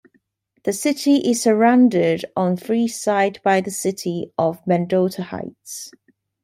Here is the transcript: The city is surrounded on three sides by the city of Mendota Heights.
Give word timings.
The 0.63 0.73
city 0.73 1.17
is 1.17 1.43
surrounded 1.43 2.25
on 2.35 2.57
three 2.57 2.87
sides 2.87 3.37
by 3.43 3.61
the 3.61 3.69
city 3.69 4.31
of 4.35 4.57
Mendota 4.65 5.21
Heights. 5.21 5.91